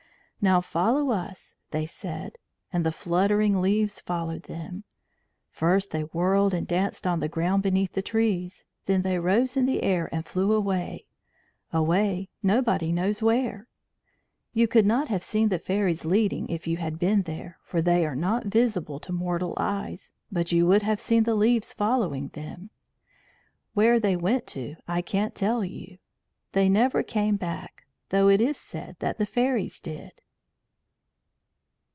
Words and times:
"Now 0.43 0.59
follow 0.59 1.11
us," 1.11 1.55
they 1.69 1.85
said; 1.85 2.39
and 2.73 2.83
the 2.83 2.91
fluttering 2.91 3.61
leaves 3.61 3.99
followed 3.99 4.45
them. 4.45 4.85
First 5.51 5.91
they 5.91 6.01
whirled 6.01 6.51
and 6.51 6.65
danced 6.65 7.05
on 7.05 7.19
the 7.19 7.27
ground 7.29 7.61
beneath 7.61 7.93
the 7.93 8.01
trees, 8.01 8.65
then 8.85 9.03
they 9.03 9.19
rose 9.19 9.55
in 9.55 9.67
the 9.67 9.83
air 9.83 10.09
and 10.11 10.25
flew 10.25 10.51
away, 10.51 11.05
away 11.71 12.27
nobody 12.41 12.91
knows 12.91 13.21
where. 13.21 13.67
You 14.51 14.67
could 14.67 14.87
not 14.87 15.09
have 15.09 15.23
seen 15.23 15.49
the 15.49 15.59
fairies 15.59 16.05
leading 16.05 16.49
if 16.49 16.65
you 16.65 16.77
had 16.77 16.97
been 16.97 17.21
there, 17.21 17.59
for 17.63 17.79
they 17.79 18.03
are 18.03 18.15
not 18.15 18.45
visible 18.45 18.99
to 19.01 19.11
mortal 19.13 19.53
eyes; 19.57 20.11
but 20.31 20.51
you 20.51 20.65
would 20.65 20.81
have 20.81 20.99
seen 20.99 21.21
the 21.21 21.35
leaves 21.35 21.71
following 21.71 22.29
them. 22.29 22.71
Where 23.75 23.99
they 23.99 24.15
went 24.15 24.47
to 24.47 24.77
I 24.87 25.03
can't 25.03 25.35
tell 25.35 25.63
you. 25.63 25.99
They 26.53 26.67
never 26.67 27.03
came 27.03 27.35
back, 27.35 27.85
though 28.09 28.27
it 28.27 28.41
is 28.41 28.57
said 28.57 28.95
that 29.01 29.19
the 29.19 29.27
fairies 29.27 29.79
did. 29.79 30.13